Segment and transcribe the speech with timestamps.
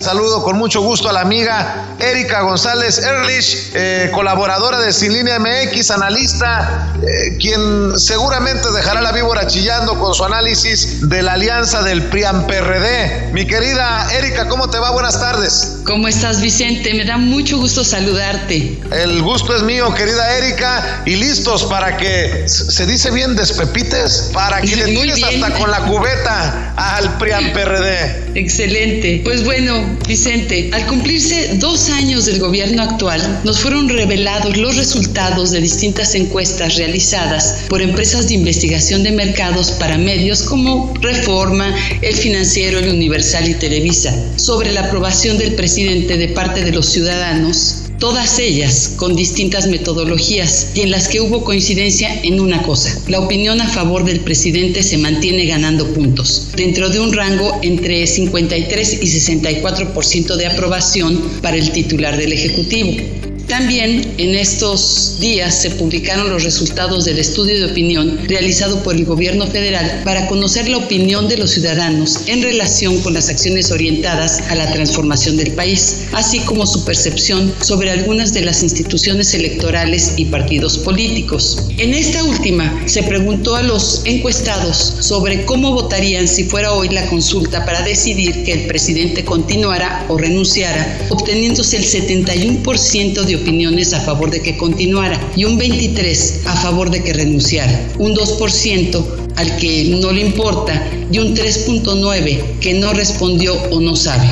[0.00, 5.38] Saludo con mucho gusto a la amiga Erika González Erlich, eh, colaboradora de Sin Línea
[5.38, 11.82] MX, analista, eh, quien seguramente dejará la víbora chillando con su análisis de la alianza
[11.82, 13.30] del PRIAN-PRD.
[13.34, 14.90] Mi querida Erika, ¿cómo te va?
[14.90, 15.80] Buenas tardes.
[15.84, 16.94] ¿Cómo estás, Vicente?
[16.94, 18.80] Me da mucho gusto saludarte.
[18.92, 24.62] El gusto es mío, querida Erika, y listos para que se dice bien despepites, para
[24.62, 28.29] que le tires hasta con la cubeta al PRIAN-PRD.
[28.34, 29.20] Excelente.
[29.24, 35.50] Pues bueno, Vicente, al cumplirse dos años del gobierno actual, nos fueron revelados los resultados
[35.50, 42.14] de distintas encuestas realizadas por empresas de investigación de mercados para medios como Reforma, El
[42.14, 47.89] Financiero, El Universal y Televisa, sobre la aprobación del presidente de parte de los ciudadanos
[48.00, 52.98] todas ellas con distintas metodologías y en las que hubo coincidencia en una cosa.
[53.06, 58.06] La opinión a favor del presidente se mantiene ganando puntos, dentro de un rango entre
[58.06, 63.29] 53 y 64% de aprobación para el titular del Ejecutivo.
[63.50, 69.04] También en estos días se publicaron los resultados del estudio de opinión realizado por el
[69.04, 74.40] gobierno federal para conocer la opinión de los ciudadanos en relación con las acciones orientadas
[74.48, 80.12] a la transformación del país, así como su percepción sobre algunas de las instituciones electorales
[80.16, 81.58] y partidos políticos.
[81.76, 87.08] En esta última se preguntó a los encuestados sobre cómo votarían si fuera hoy la
[87.08, 94.00] consulta para decidir que el presidente continuara o renunciara, obteniéndose el 71% de opiniones a
[94.00, 99.04] favor de que continuara y un 23% a favor de que renunciara, un 2%
[99.36, 104.28] al que no le importa y un 3.9% que no respondió o no sabe.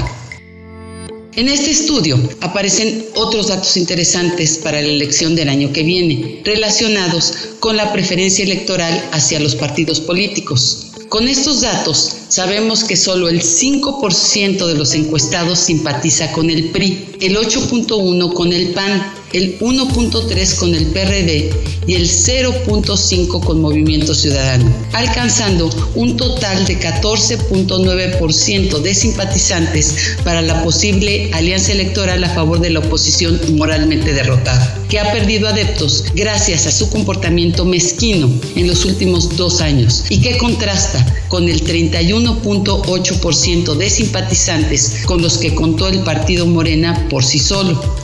[1.38, 7.32] En este estudio aparecen otros datos interesantes para la elección del año que viene, relacionados
[7.60, 10.87] con la preferencia electoral hacia los partidos políticos.
[11.08, 17.16] Con estos datos sabemos que solo el 5% de los encuestados simpatiza con el PRI,
[17.20, 21.50] el 8.1% con el PAN, el 1.3 con el PRD
[21.86, 30.62] y el 0.5 con Movimiento Ciudadano, alcanzando un total de 14.9% de simpatizantes para la
[30.62, 36.66] posible alianza electoral a favor de la oposición moralmente derrotada, que ha perdido adeptos gracias
[36.66, 43.74] a su comportamiento mezquino en los últimos dos años y que contrasta con el 31.8%
[43.74, 47.97] de simpatizantes con los que contó el partido Morena por sí solo.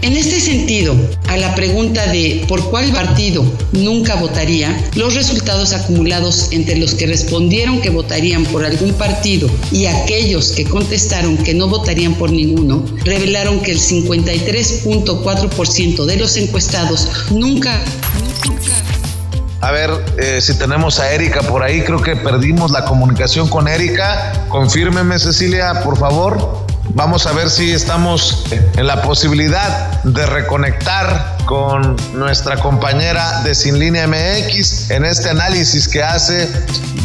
[0.00, 0.94] En este sentido,
[1.26, 7.06] a la pregunta de por cuál partido nunca votaría, los resultados acumulados entre los que
[7.06, 12.84] respondieron que votarían por algún partido y aquellos que contestaron que no votarían por ninguno,
[13.04, 17.82] revelaron que el 53.4% de los encuestados nunca,
[19.60, 21.82] a ver eh, si tenemos a Erika por ahí.
[21.82, 24.46] Creo que perdimos la comunicación con Erika.
[24.48, 26.67] Confírmeme, Cecilia, por favor.
[26.94, 33.78] Vamos a ver si estamos en la posibilidad de reconectar con nuestra compañera de Sin
[33.78, 36.48] Línea MX en este análisis que hace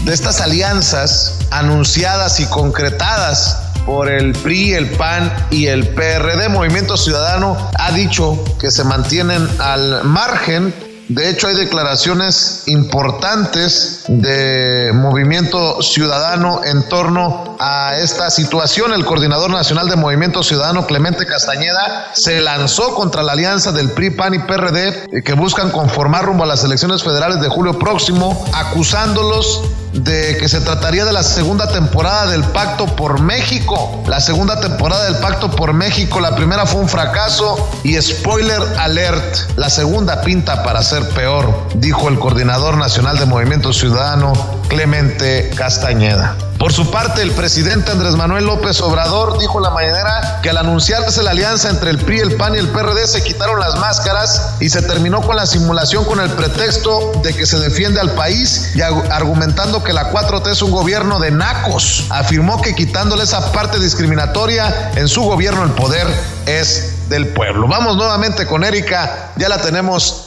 [0.03, 6.49] de estas alianzas anunciadas y concretadas por el PRI, el PAN y el PRD.
[6.49, 10.73] Movimiento Ciudadano ha dicho que se mantienen al margen
[11.13, 18.93] de hecho, hay declaraciones importantes de movimiento ciudadano en torno a esta situación.
[18.93, 24.09] El coordinador nacional de Movimiento Ciudadano, Clemente Castañeda, se lanzó contra la alianza del PRI,
[24.11, 29.61] PAN y PRD que buscan conformar rumbo a las elecciones federales de julio próximo, acusándolos
[29.93, 34.03] de que se trataría de la segunda temporada del Pacto por México.
[34.07, 39.37] La segunda temporada del Pacto por México, la primera fue un fracaso y spoiler alert,
[39.55, 44.33] la segunda pinta para ser peor, dijo el coordinador nacional de Movimiento Ciudadano,
[44.67, 46.35] Clemente Castañeda.
[46.63, 51.21] Por su parte, el presidente Andrés Manuel López Obrador dijo la mañanera que al anunciarse
[51.21, 54.69] la alianza entre el PRI, el PAN y el PRD se quitaron las máscaras y
[54.69, 58.81] se terminó con la simulación con el pretexto de que se defiende al país y
[58.81, 62.05] argumentando que la 4T es un gobierno de nacos.
[62.09, 66.07] Afirmó que quitándole esa parte discriminatoria en su gobierno el poder
[66.45, 67.67] es del pueblo.
[67.67, 70.23] Vamos nuevamente con Erika, ya la tenemos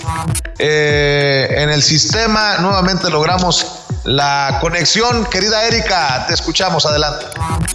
[0.58, 5.26] eh, en el sistema, nuevamente logramos la conexión.
[5.26, 7.26] Querida Erika, te escuchamos, adelante.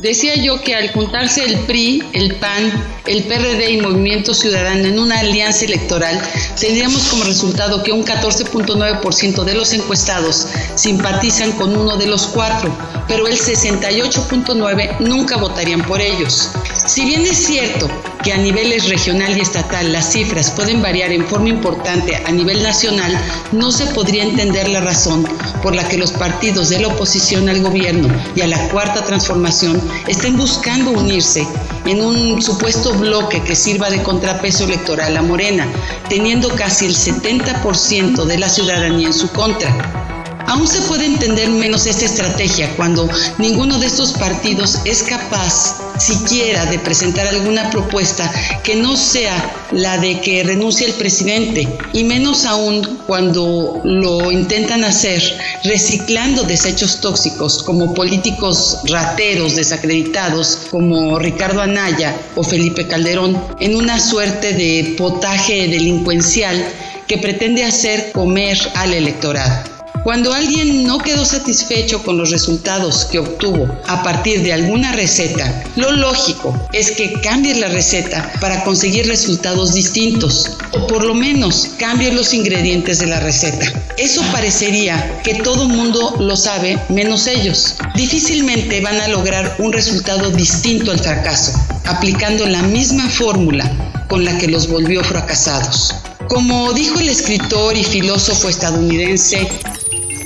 [0.01, 2.71] Decía yo que al juntarse el PRI, el PAN,
[3.05, 6.19] el PRD y Movimiento Ciudadano en una alianza electoral,
[6.59, 12.75] tendríamos como resultado que un 14.9% de los encuestados simpatizan con uno de los cuatro,
[13.07, 16.49] pero el 68.9% nunca votarían por ellos.
[16.91, 17.89] Si bien es cierto
[18.21, 22.61] que a niveles regional y estatal las cifras pueden variar en forma importante a nivel
[22.61, 23.17] nacional,
[23.53, 25.25] no se podría entender la razón
[25.63, 29.81] por la que los partidos de la oposición al gobierno y a la cuarta transformación
[30.09, 31.47] estén buscando unirse
[31.85, 35.65] en un supuesto bloque que sirva de contrapeso electoral a Morena,
[36.09, 40.00] teniendo casi el 70% de la ciudadanía en su contra.
[40.47, 46.65] Aún se puede entender menos esta estrategia cuando ninguno de estos partidos es capaz siquiera
[46.65, 48.31] de presentar alguna propuesta
[48.63, 54.83] que no sea la de que renuncie el presidente y menos aún cuando lo intentan
[54.83, 55.21] hacer
[55.63, 63.99] reciclando desechos tóxicos como políticos rateros desacreditados como Ricardo Anaya o Felipe Calderón en una
[63.99, 66.65] suerte de potaje delincuencial
[67.07, 69.80] que pretende hacer comer al electorado.
[70.03, 75.63] Cuando alguien no quedó satisfecho con los resultados que obtuvo a partir de alguna receta,
[75.75, 81.69] lo lógico es que cambie la receta para conseguir resultados distintos o por lo menos
[81.77, 83.71] cambie los ingredientes de la receta.
[83.99, 87.75] Eso parecería que todo mundo lo sabe menos ellos.
[87.95, 91.53] Difícilmente van a lograr un resultado distinto al fracaso,
[91.85, 93.71] aplicando la misma fórmula
[94.07, 95.93] con la que los volvió fracasados.
[96.27, 99.49] Como dijo el escritor y filósofo estadounidense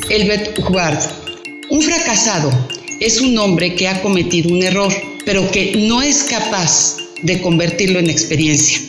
[0.10, 1.00] Elbert Hubbard.
[1.69, 2.52] Un fracasado
[3.00, 4.94] es un hombre que ha cometido un error,
[5.25, 8.80] pero que no es capaz de convertirlo en experiencia.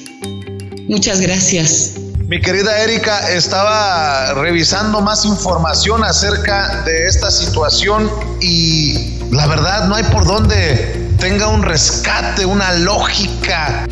[0.89, 1.95] Muchas gracias.
[2.29, 8.11] Mi querida Erika, estaba revisando más información acerca de esta situación
[8.41, 13.87] y la verdad no hay por dónde tenga un rescate, una lógica